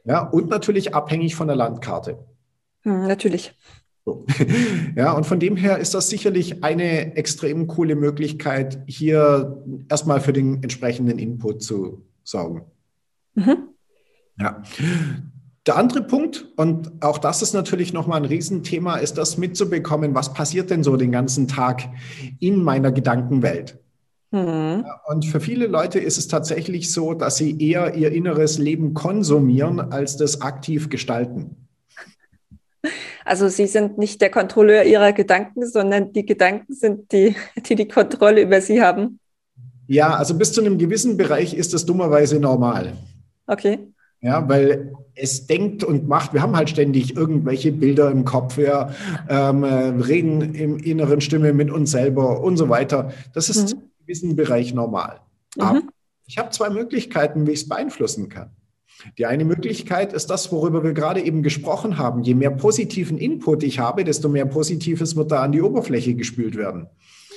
Ja, 0.03 0.27
und 0.27 0.49
natürlich 0.49 0.93
abhängig 0.93 1.35
von 1.35 1.47
der 1.47 1.55
Landkarte. 1.55 2.19
Mhm, 2.83 3.07
natürlich. 3.07 3.53
So. 4.03 4.25
Ja, 4.97 5.13
und 5.13 5.25
von 5.25 5.39
dem 5.39 5.55
her 5.55 5.77
ist 5.77 5.93
das 5.93 6.09
sicherlich 6.09 6.61
eine 6.61 7.15
extrem 7.15 7.67
coole 7.67 7.95
Möglichkeit, 7.95 8.83
hier 8.85 9.63
erstmal 9.89 10.19
für 10.19 10.33
den 10.33 10.61
entsprechenden 10.61 11.19
Input 11.19 11.63
zu 11.63 12.05
sorgen. 12.25 12.65
Mhm. 13.35 13.72
Ja. 14.39 14.63
Der 15.65 15.77
andere 15.77 16.03
Punkt, 16.03 16.45
und 16.57 16.91
auch 17.01 17.17
das 17.17 17.41
ist 17.41 17.53
natürlich 17.53 17.93
nochmal 17.93 18.19
ein 18.19 18.25
Riesenthema, 18.25 18.97
ist 18.97 19.17
das 19.17 19.37
mitzubekommen, 19.37 20.13
was 20.13 20.33
passiert 20.33 20.69
denn 20.69 20.83
so 20.83 20.97
den 20.97 21.11
ganzen 21.11 21.47
Tag 21.47 21.83
in 22.39 22.61
meiner 22.61 22.91
Gedankenwelt. 22.91 23.79
Mhm. 24.31 24.83
Und 25.05 25.25
für 25.25 25.39
viele 25.39 25.67
Leute 25.67 25.99
ist 25.99 26.17
es 26.17 26.27
tatsächlich 26.27 26.91
so, 26.91 27.13
dass 27.13 27.37
sie 27.37 27.57
eher 27.61 27.95
ihr 27.95 28.11
inneres 28.11 28.57
Leben 28.57 28.93
konsumieren, 28.93 29.79
als 29.79 30.17
das 30.17 30.41
aktiv 30.41 30.89
gestalten. 30.89 31.55
Also 33.25 33.47
Sie 33.47 33.67
sind 33.67 33.97
nicht 33.97 34.19
der 34.21 34.29
Kontrolleur 34.29 34.83
Ihrer 34.83 35.13
Gedanken, 35.13 35.65
sondern 35.65 36.11
die 36.11 36.25
Gedanken 36.25 36.73
sind 36.73 37.11
die, 37.13 37.35
die 37.65 37.75
die 37.75 37.87
Kontrolle 37.87 38.41
über 38.41 38.59
Sie 38.59 38.81
haben. 38.81 39.19
Ja, 39.87 40.15
also 40.15 40.37
bis 40.37 40.51
zu 40.51 40.61
einem 40.61 40.77
gewissen 40.77 41.15
Bereich 41.15 41.53
ist 41.53 41.73
das 41.73 41.85
dummerweise 41.85 42.39
normal. 42.39 42.93
Okay. 43.47 43.92
Ja, 44.23 44.47
weil 44.47 44.93
es 45.15 45.47
denkt 45.47 45.83
und 45.83 46.07
macht, 46.07 46.33
wir 46.33 46.41
haben 46.41 46.55
halt 46.55 46.69
ständig 46.69 47.15
irgendwelche 47.15 47.73
Bilder 47.73 48.09
im 48.09 48.23
Kopf, 48.23 48.55
wir 48.55 48.95
ähm, 49.27 49.65
reden 49.65 50.55
im 50.55 50.77
inneren 50.77 51.19
Stimme 51.19 51.51
mit 51.51 51.69
uns 51.69 51.91
selber 51.91 52.41
und 52.41 52.55
so 52.55 52.69
weiter. 52.69 53.11
Das 53.33 53.49
ist 53.49 53.73
mhm. 53.73 53.79
einem 53.79 53.89
gewissen 53.99 54.35
Bereich 54.37 54.73
normal. 54.73 55.19
Aber 55.59 55.81
mhm. 55.81 55.89
ich 56.25 56.37
habe 56.37 56.51
zwei 56.51 56.69
Möglichkeiten, 56.69 57.45
wie 57.45 57.51
ich 57.51 57.63
es 57.63 57.69
beeinflussen 57.69 58.29
kann. 58.29 58.51
Die 59.17 59.25
eine 59.25 59.43
Möglichkeit 59.43 60.13
ist 60.13 60.29
das, 60.29 60.51
worüber 60.53 60.83
wir 60.85 60.93
gerade 60.93 61.21
eben 61.21 61.43
gesprochen 61.43 61.97
haben. 61.97 62.23
Je 62.23 62.33
mehr 62.33 62.51
positiven 62.51 63.17
Input 63.17 63.63
ich 63.63 63.79
habe, 63.79 64.05
desto 64.05 64.29
mehr 64.29 64.45
Positives 64.45 65.17
wird 65.17 65.31
da 65.31 65.41
an 65.41 65.51
die 65.51 65.61
Oberfläche 65.61 66.15
gespült 66.15 66.55
werden. 66.55 66.87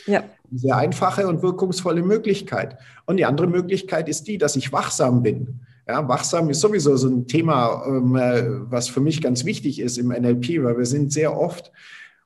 Ja. 0.06 0.22
Sehr 0.52 0.76
einfache 0.76 1.26
und 1.26 1.42
wirkungsvolle 1.42 2.02
Möglichkeit. 2.02 2.78
Und 3.06 3.16
die 3.16 3.24
andere 3.24 3.48
Möglichkeit 3.48 4.08
ist 4.08 4.28
die, 4.28 4.38
dass 4.38 4.54
ich 4.54 4.72
wachsam 4.72 5.24
bin. 5.24 5.65
Ja, 5.88 6.08
wachsam 6.08 6.50
ist 6.50 6.60
sowieso 6.60 6.96
so 6.96 7.08
ein 7.08 7.28
Thema, 7.28 7.84
ähm, 7.86 8.16
äh, 8.16 8.70
was 8.70 8.88
für 8.88 9.00
mich 9.00 9.22
ganz 9.22 9.44
wichtig 9.44 9.78
ist 9.78 9.98
im 9.98 10.08
NLP, 10.08 10.62
weil 10.64 10.78
wir 10.78 10.86
sind 10.86 11.12
sehr 11.12 11.38
oft 11.38 11.70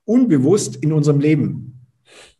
unbewusst 0.06 0.76
in 0.76 0.92
unserem 0.92 1.20
Leben. 1.20 1.78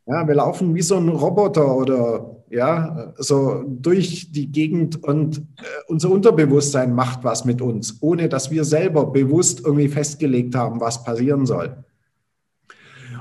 Ja, 0.07 0.27
wir 0.27 0.35
laufen 0.35 0.75
wie 0.75 0.83
so 0.83 0.97
ein 0.97 1.09
Roboter 1.09 1.77
oder 1.77 2.37
ja, 2.49 3.13
so 3.19 3.63
durch 3.69 4.33
die 4.33 4.51
Gegend 4.51 5.05
und 5.05 5.39
äh, 5.39 5.63
unser 5.89 6.11
Unterbewusstsein 6.11 6.95
macht 6.95 7.23
was 7.23 7.45
mit 7.45 7.61
uns, 7.61 7.99
ohne 8.01 8.29
dass 8.29 8.51
wir 8.51 8.65
selber 8.65 9.07
bewusst 9.07 9.61
irgendwie 9.65 9.89
festgelegt 9.89 10.55
haben, 10.55 10.81
was 10.81 11.05
passieren 11.05 11.45
soll. 11.45 11.85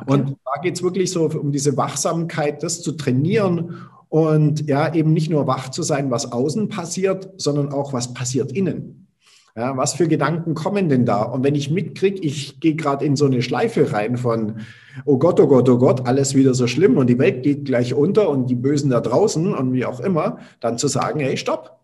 Okay. 0.01 0.13
Und 0.13 0.38
da 0.46 0.62
geht 0.62 0.75
es 0.75 0.82
wirklich 0.82 1.12
so 1.12 1.25
um 1.25 1.51
diese 1.51 1.75
Wachsamkeit, 1.75 2.63
das 2.63 2.82
zu 2.82 2.94
trainieren 2.94 3.75
und 4.10 4.68
ja, 4.68 4.94
eben 4.94 5.13
nicht 5.13 5.30
nur 5.30 5.48
wach 5.48 5.70
zu 5.70 5.84
sein, 5.84 6.12
was 6.12 6.32
außen 6.32 6.68
passiert, 6.68 7.30
sondern 7.38 7.72
auch, 7.72 7.94
was 7.94 8.13
passiert 8.13 8.51
innen. 8.51 9.08
Ja, 9.56 9.75
was 9.78 9.94
für 9.94 10.08
Gedanken 10.08 10.54
kommen 10.54 10.89
denn 10.89 11.06
da? 11.06 11.24
Und 11.24 11.44
wenn 11.44 11.56
ich 11.56 11.70
mitkriege, 11.70 12.20
ich 12.22 12.60
gehe 12.60 12.75
gerade 12.75 13.06
in 13.06 13.16
so 13.16 13.25
eine 13.25 13.42
Schleife 13.42 13.92
rein 13.92 14.18
von, 14.18 14.60
oh 15.06 15.18
Gott, 15.18 15.39
oh 15.39 15.48
Gott, 15.48 15.68
oh 15.70 15.78
Gott, 15.78 16.08
alles 16.08 16.34
wieder 16.34 16.54
so 16.54 16.66
schlimm 16.68 16.98
und 16.98 17.08
die 17.08 17.20
Welt 17.20 17.44
geht 17.44 17.66
gleich 17.66 17.94
unter 17.94 18.30
und 18.30 18.50
die 18.50 18.56
Bösen 18.56 18.89
da 18.89 19.01
draußen 19.01 19.54
und 19.54 19.74
wie 19.74 19.86
auch 19.86 20.00
immer, 20.00 20.39
dann 20.60 20.78
zu 20.78 20.88
sagen, 20.88 21.20
hey, 21.20 21.36
stopp. 21.38 21.78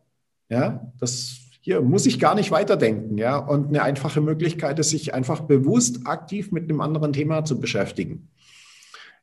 Ja, 0.49 0.91
das 0.99 1.39
hier 1.59 1.81
muss 1.81 2.05
ich 2.05 2.19
gar 2.19 2.35
nicht 2.35 2.51
weiterdenken. 2.51 3.17
Ja, 3.17 3.37
und 3.37 3.69
eine 3.69 3.81
einfache 3.81 4.21
Möglichkeit 4.21 4.77
ist, 4.77 4.91
sich 4.91 5.15
einfach 5.15 5.41
bewusst 5.41 6.05
aktiv 6.05 6.51
mit 6.51 6.65
einem 6.65 6.79
anderen 6.79 7.11
Thema 7.11 7.43
zu 7.43 7.59
beschäftigen. 7.59 8.29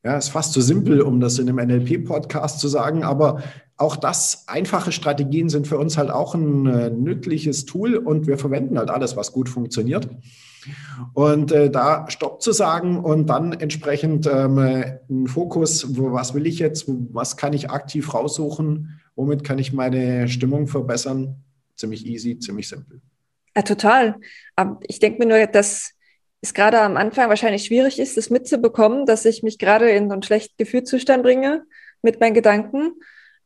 Ja, 0.05 0.17
ist 0.17 0.31
fast 0.31 0.53
zu 0.53 0.61
simpel, 0.61 1.01
um 1.01 1.21
das 1.21 1.39
in 1.39 1.49
einem 1.49 1.69
NLP-Podcast 1.69 2.59
zu 2.59 2.67
sagen, 2.67 3.05
aber 3.05 3.43
auch 3.77 3.97
das, 3.97 4.45
einfache 4.49 4.93
Strategien 4.93 5.49
sind 5.49 5.67
für 5.67 5.79
uns 5.79 5.97
halt 5.97 6.11
auch 6.11 6.35
ein 6.35 6.67
äh, 6.67 6.91
nützliches 6.91 7.67
Tool 7.67 7.97
und 7.97 8.27
wir 8.27 8.39
verwenden 8.39 8.79
halt 8.79 8.91
alles, 8.91 9.17
was 9.17 9.33
gut 9.33 9.49
funktioniert. 9.49 10.09
Und 11.15 11.51
äh, 11.53 11.71
da 11.71 12.09
Stopp 12.09 12.43
zu 12.43 12.53
sagen 12.53 12.99
und 12.99 13.27
dann 13.27 13.53
entsprechend 13.53 14.27
ähm, 14.27 14.59
einen 14.59 15.27
Fokus, 15.27 15.97
wo, 15.97 16.13
was 16.13 16.35
will 16.35 16.47
ich 16.47 16.59
jetzt, 16.59 16.85
was 16.87 17.37
kann 17.37 17.53
ich 17.53 17.71
aktiv 17.71 18.13
raussuchen, 18.15 19.01
womit 19.17 19.43
kann 19.45 19.59
ich 19.59 19.73
meine 19.73 20.29
Stimmung 20.29 20.69
verbessern, 20.69 21.43
ziemlich 21.77 22.07
easy, 22.07 22.39
ziemlich 22.39 22.69
simpel. 22.69 23.01
Ja, 23.57 23.63
total. 23.63 24.17
Ich 24.87 24.99
denke 25.01 25.19
mir 25.19 25.27
nur, 25.27 25.47
dass 25.47 25.93
es 26.43 26.55
gerade 26.55 26.81
am 26.81 26.97
Anfang 26.97 27.29
wahrscheinlich 27.29 27.65
schwierig 27.65 27.99
ist, 27.99 28.17
das 28.17 28.29
mitzubekommen, 28.29 29.07
dass 29.07 29.25
ich 29.25 29.43
mich 29.43 29.59
gerade 29.59 29.89
in 29.91 30.09
so 30.09 30.13
einen 30.13 30.23
schlechten 30.23 30.55
Gefühlszustand 30.59 31.23
bringe 31.23 31.65
mit 32.03 32.21
meinen 32.21 32.35
Gedanken. 32.35 32.95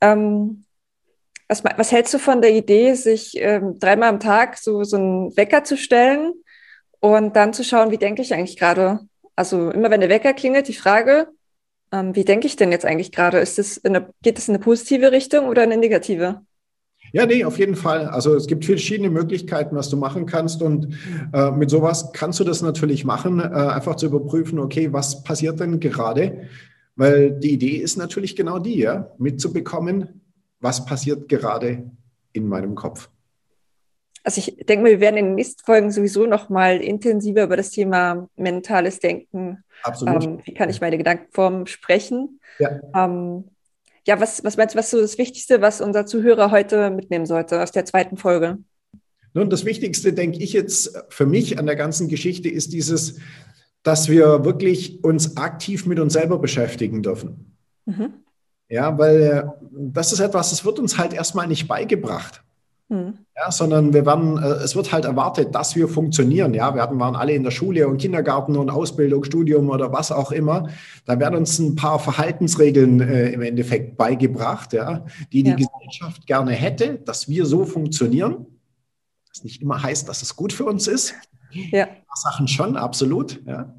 Ähm, 0.01 0.65
was, 1.47 1.63
was, 1.63 1.93
hältst 1.93 2.15
du 2.15 2.19
von 2.19 2.41
der 2.41 2.53
Idee, 2.53 2.95
sich 2.95 3.35
ähm, 3.37 3.79
dreimal 3.79 4.09
am 4.09 4.19
Tag 4.19 4.57
so, 4.57 4.83
so 4.83 4.97
einen 4.97 5.37
Wecker 5.37 5.63
zu 5.63 5.77
stellen 5.77 6.33
und 6.99 7.37
dann 7.37 7.53
zu 7.53 7.63
schauen, 7.63 7.91
wie 7.91 7.99
denke 7.99 8.23
ich 8.23 8.33
eigentlich 8.33 8.57
gerade? 8.57 9.01
Also 9.37 9.71
immer 9.71 9.91
wenn 9.91 10.01
der 10.01 10.09
Wecker 10.09 10.33
klingelt, 10.33 10.67
die 10.67 10.75
Frage, 10.75 11.29
ähm, 11.93 12.17
wie 12.17 12.25
denke 12.25 12.47
ich 12.47 12.57
denn 12.57 12.73
jetzt 12.73 12.87
eigentlich 12.87 13.13
gerade? 13.13 13.39
Geht 13.41 13.59
es 14.39 14.49
in 14.49 14.55
eine 14.55 14.59
positive 14.59 15.13
Richtung 15.13 15.47
oder 15.49 15.63
eine 15.63 15.77
negative? 15.77 16.46
Ja, 17.17 17.25
nee, 17.25 17.47
auf 17.47 17.59
jeden 17.59 17.77
Fall. 17.77 18.09
Also 18.09 18.35
es 18.35 18.47
gibt 18.47 18.67
verschiedene 18.67 19.09
Möglichkeiten, 19.09 19.75
was 19.75 19.89
du 19.89 19.97
machen 19.97 20.27
kannst. 20.27 20.61
Und 20.61 20.99
äh, 21.33 21.51
mit 21.51 21.71
sowas 21.71 22.13
kannst 22.13 22.41
du 22.41 22.45
das 22.45 22.61
natürlich 22.61 23.07
machen, 23.07 23.41
äh, 23.41 23.45
einfach 23.45 23.97
zu 23.97 24.05
überprüfen, 24.05 24.59
okay, 24.59 24.93
was 24.93 25.25
passiert 25.25 25.59
denn 25.59 25.81
gerade? 25.81 26.43
Weil 26.95 27.31
die 27.31 27.53
Idee 27.53 27.77
ist 27.79 27.97
natürlich 27.97 28.37
genau 28.37 28.59
die, 28.59 28.81
ja, 28.81 29.13
mitzubekommen, 29.17 30.21
was 30.61 30.85
passiert 30.85 31.27
gerade 31.31 31.91
in 32.35 32.49
meinem 32.49 32.75
Kopf. 32.75 33.09
Also 34.23 34.41
ich 34.41 34.67
denke 34.67 34.83
mal, 34.83 34.91
wir 34.91 35.01
werden 35.01 35.17
in 35.17 35.25
den 35.25 35.35
nächsten 35.37 35.65
Folgen 35.65 35.91
sowieso 35.91 36.27
noch 36.27 36.51
mal 36.51 36.83
intensiver 36.83 37.45
über 37.45 37.57
das 37.57 37.71
Thema 37.71 38.29
mentales 38.37 39.01
Denken. 39.01 39.65
Absolut. 39.85 40.23
Ähm, 40.23 40.39
wie 40.45 40.53
kann 40.53 40.69
ich 40.69 40.83
meine 40.83 40.99
Gedankenform 40.99 41.65
sprechen? 41.65 42.41
Ja. 42.59 42.79
Ähm, 42.95 43.45
ja, 44.07 44.21
was, 44.21 44.45
was 44.45 44.57
meinst 44.57 44.75
du, 44.75 44.79
was 44.79 44.91
so 44.91 45.01
das 45.01 45.19
Wichtigste, 45.19 45.61
was 45.61 45.81
unser 45.81 46.07
Zuhörer 46.07 46.51
heute 46.51 46.91
mitnehmen 46.91 47.27
sollte 47.27 47.63
aus 47.63 47.73
der 47.73 47.85
zweiten 47.85 48.17
Folge? 48.17 48.59
Nun, 49.35 49.51
das 49.51 49.65
Wichtigste, 49.65 50.13
denke 50.13 50.39
ich 50.39 50.53
jetzt 50.53 50.97
für 51.09 51.27
mich 51.27 51.59
an 51.59 51.67
der 51.67 51.77
ganzen 51.77 52.09
Geschichte, 52.09 52.49
ist 52.49 52.73
dieses, 52.73 53.19
dass 53.83 54.09
wir 54.09 54.45
wirklich 54.45 55.03
uns 55.05 55.37
aktiv 55.37 55.87
mit 55.87 55.99
uns 55.99 56.13
selber 56.13 56.39
beschäftigen 56.39 57.03
dürfen. 57.03 57.57
Mhm. 57.85 58.15
Ja, 58.69 58.97
weil 58.97 59.21
äh, 59.21 59.45
das 59.73 60.13
ist 60.13 60.21
etwas, 60.21 60.51
das 60.51 60.65
wird 60.65 60.79
uns 60.79 60.99
halt 60.99 61.13
erstmal 61.13 61.49
nicht 61.49 61.69
beigebracht. 61.69 62.43
Hm. 62.89 63.19
Ja, 63.37 63.51
sondern 63.51 63.93
wir 63.93 64.07
werden, 64.07 64.39
äh, 64.39 64.63
es 64.63 64.77
wird 64.77 64.93
halt 64.93 65.05
erwartet, 65.05 65.55
dass 65.55 65.75
wir 65.75 65.89
funktionieren. 65.89 66.55
Ja, 66.55 66.75
wir 66.75 66.83
hatten, 66.83 67.01
waren 67.01 67.17
alle 67.17 67.33
in 67.33 67.43
der 67.43 67.51
Schule 67.51 67.89
und 67.89 67.99
Kindergarten 67.99 68.57
und 68.57 68.71
Ausbildung, 68.71 69.25
Studium 69.25 69.71
oder 69.71 69.93
was 69.93 70.13
auch 70.13 70.31
immer. 70.31 70.69
Da 71.05 71.19
werden 71.19 71.37
uns 71.37 71.59
ein 71.59 71.75
paar 71.75 71.99
Verhaltensregeln 71.99 73.01
äh, 73.01 73.31
im 73.31 73.43
Endeffekt 73.43 73.97
beigebracht, 73.97 74.73
ja, 74.73 75.05
die 75.33 75.43
die 75.43 75.51
ja. 75.51 75.57
Gesellschaft 75.57 76.27
gerne 76.27 76.53
hätte, 76.53 77.01
dass 77.05 77.29
wir 77.29 77.45
so 77.45 77.65
funktionieren. 77.65 78.47
Was 79.29 79.43
nicht 79.43 79.61
immer 79.61 79.83
heißt, 79.83 80.09
dass 80.09 80.23
es 80.23 80.37
gut 80.37 80.53
für 80.53 80.65
uns 80.65 80.87
ist. 80.87 81.15
Ja. 81.51 81.89
Sachen 82.15 82.49
schon, 82.49 82.77
absolut. 82.77 83.43
Ja. 83.47 83.75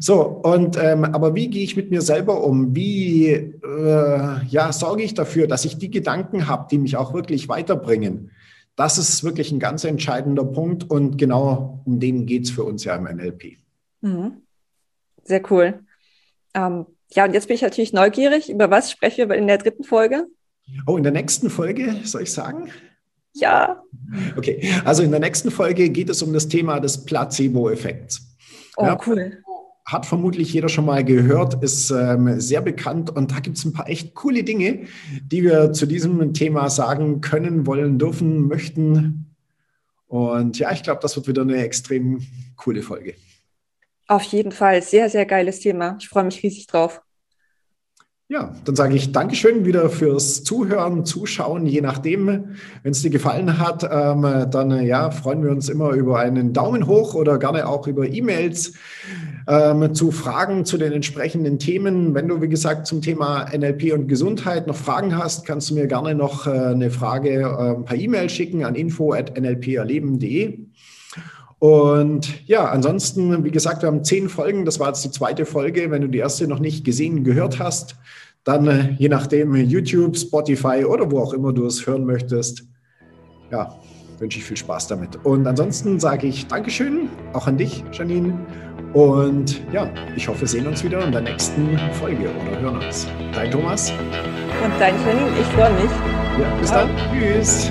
So, 0.00 0.22
und 0.22 0.76
ähm, 0.76 1.04
aber 1.04 1.34
wie 1.34 1.48
gehe 1.48 1.62
ich 1.62 1.76
mit 1.76 1.90
mir 1.90 2.02
selber 2.02 2.42
um? 2.42 2.74
Wie 2.74 3.28
äh, 3.28 4.44
ja, 4.48 4.72
sorge 4.72 5.02
ich 5.02 5.14
dafür, 5.14 5.46
dass 5.46 5.64
ich 5.64 5.78
die 5.78 5.90
Gedanken 5.90 6.48
habe, 6.48 6.66
die 6.70 6.78
mich 6.78 6.96
auch 6.96 7.14
wirklich 7.14 7.48
weiterbringen? 7.48 8.32
Das 8.76 8.98
ist 8.98 9.22
wirklich 9.22 9.52
ein 9.52 9.60
ganz 9.60 9.84
entscheidender 9.84 10.44
Punkt 10.44 10.90
und 10.90 11.16
genau 11.16 11.80
um 11.84 12.00
den 12.00 12.26
geht 12.26 12.44
es 12.44 12.50
für 12.50 12.64
uns 12.64 12.82
ja 12.84 12.96
im 12.96 13.04
NLP. 13.04 13.58
Mhm. 14.00 14.42
Sehr 15.22 15.42
cool. 15.52 15.84
Ähm, 16.54 16.86
ja, 17.12 17.24
und 17.24 17.34
jetzt 17.34 17.46
bin 17.46 17.54
ich 17.54 17.62
natürlich 17.62 17.92
neugierig. 17.92 18.50
Über 18.50 18.70
was 18.70 18.90
sprechen 18.90 19.28
wir 19.28 19.36
in 19.36 19.46
der 19.46 19.58
dritten 19.58 19.84
Folge? 19.84 20.26
Oh, 20.86 20.96
in 20.96 21.04
der 21.04 21.12
nächsten 21.12 21.50
Folge, 21.50 21.94
soll 22.04 22.22
ich 22.22 22.32
sagen? 22.32 22.70
Ja. 23.32 23.82
Okay, 24.36 24.68
also 24.84 25.02
in 25.02 25.10
der 25.12 25.20
nächsten 25.20 25.50
Folge 25.50 25.90
geht 25.90 26.10
es 26.10 26.22
um 26.22 26.32
das 26.32 26.48
Thema 26.48 26.80
des 26.80 27.04
Placebo-Effekts. 27.04 28.36
Oh, 28.76 28.84
ja, 28.84 28.98
cool 29.06 29.43
hat 29.84 30.06
vermutlich 30.06 30.52
jeder 30.52 30.68
schon 30.68 30.86
mal 30.86 31.04
gehört, 31.04 31.62
ist 31.62 31.90
ähm, 31.90 32.40
sehr 32.40 32.62
bekannt 32.62 33.10
und 33.10 33.32
da 33.32 33.40
gibt 33.40 33.58
es 33.58 33.64
ein 33.64 33.72
paar 33.72 33.88
echt 33.88 34.14
coole 34.14 34.42
Dinge, 34.42 34.86
die 35.22 35.42
wir 35.42 35.72
zu 35.72 35.86
diesem 35.86 36.32
Thema 36.32 36.70
sagen 36.70 37.20
können, 37.20 37.66
wollen, 37.66 37.98
dürfen, 37.98 38.48
möchten. 38.48 39.34
Und 40.06 40.58
ja, 40.58 40.72
ich 40.72 40.82
glaube, 40.82 41.00
das 41.02 41.16
wird 41.16 41.28
wieder 41.28 41.42
eine 41.42 41.58
extrem 41.58 42.22
coole 42.56 42.82
Folge. 42.82 43.14
Auf 44.06 44.22
jeden 44.24 44.52
Fall, 44.52 44.82
sehr, 44.82 45.10
sehr 45.10 45.26
geiles 45.26 45.60
Thema. 45.60 45.96
Ich 46.00 46.08
freue 46.08 46.24
mich 46.24 46.42
riesig 46.42 46.66
drauf. 46.66 47.02
Ja, 48.28 48.54
dann 48.64 48.74
sage 48.74 48.94
ich 48.96 49.12
Dankeschön 49.12 49.66
wieder 49.66 49.90
fürs 49.90 50.44
Zuhören, 50.44 51.04
Zuschauen, 51.04 51.66
je 51.66 51.82
nachdem. 51.82 52.56
Wenn 52.82 52.92
es 52.92 53.02
dir 53.02 53.10
gefallen 53.10 53.58
hat, 53.58 53.82
ähm, 53.82 54.22
dann 54.50 54.82
ja, 54.86 55.10
freuen 55.10 55.42
wir 55.42 55.50
uns 55.50 55.68
immer 55.68 55.90
über 55.90 56.20
einen 56.20 56.54
Daumen 56.54 56.86
hoch 56.86 57.14
oder 57.14 57.38
gerne 57.38 57.68
auch 57.68 57.86
über 57.86 58.08
E-Mails 58.08 58.72
ähm, 59.46 59.94
zu 59.94 60.10
Fragen 60.10 60.64
zu 60.64 60.78
den 60.78 60.92
entsprechenden 60.92 61.58
Themen. 61.58 62.14
Wenn 62.14 62.28
du, 62.28 62.40
wie 62.40 62.48
gesagt, 62.48 62.86
zum 62.86 63.02
Thema 63.02 63.44
NLP 63.54 63.92
und 63.92 64.08
Gesundheit 64.08 64.66
noch 64.66 64.76
Fragen 64.76 65.14
hast, 65.18 65.44
kannst 65.44 65.68
du 65.68 65.74
mir 65.74 65.86
gerne 65.86 66.14
noch 66.14 66.46
äh, 66.46 66.50
eine 66.50 66.90
Frage 66.90 67.42
äh, 67.42 67.82
per 67.82 67.96
E-Mail 67.96 68.30
schicken 68.30 68.64
an 68.64 68.74
info.nlperleben.de. 68.74 70.60
Und 71.64 72.46
ja, 72.46 72.66
ansonsten, 72.66 73.42
wie 73.42 73.50
gesagt, 73.50 73.80
wir 73.80 73.86
haben 73.86 74.04
zehn 74.04 74.28
Folgen. 74.28 74.66
Das 74.66 74.80
war 74.80 74.88
jetzt 74.88 75.02
die 75.02 75.10
zweite 75.10 75.46
Folge. 75.46 75.90
Wenn 75.90 76.02
du 76.02 76.08
die 76.08 76.18
erste 76.18 76.46
noch 76.46 76.58
nicht 76.58 76.84
gesehen, 76.84 77.24
gehört 77.24 77.58
hast, 77.58 77.96
dann 78.44 78.66
äh, 78.66 78.90
je 78.98 79.08
nachdem 79.08 79.56
YouTube, 79.56 80.14
Spotify 80.14 80.84
oder 80.84 81.10
wo 81.10 81.20
auch 81.20 81.32
immer 81.32 81.54
du 81.54 81.64
es 81.64 81.86
hören 81.86 82.04
möchtest. 82.04 82.64
Ja, 83.50 83.80
wünsche 84.18 84.40
ich 84.40 84.44
viel 84.44 84.58
Spaß 84.58 84.88
damit. 84.88 85.16
Und 85.24 85.46
ansonsten 85.46 85.98
sage 85.98 86.26
ich 86.26 86.46
Dankeschön, 86.48 87.08
auch 87.32 87.46
an 87.46 87.56
dich, 87.56 87.82
Janine. 87.92 88.38
Und 88.92 89.62
ja, 89.72 89.88
ich 90.16 90.28
hoffe, 90.28 90.42
wir 90.42 90.48
sehen 90.48 90.66
uns 90.66 90.84
wieder 90.84 91.02
in 91.02 91.12
der 91.12 91.22
nächsten 91.22 91.78
Folge 91.92 92.28
oder 92.28 92.60
hören 92.60 92.76
uns. 92.76 93.06
Dein 93.32 93.50
Thomas. 93.50 93.90
Und 93.90 94.72
dein 94.78 94.96
Janine, 94.96 95.30
ich 95.40 95.46
freue 95.46 95.72
mich. 95.72 95.90
Ja, 96.38 96.56
bis 96.60 96.68
Ciao. 96.68 96.86
dann. 96.86 96.96
Tschüss. 97.10 97.70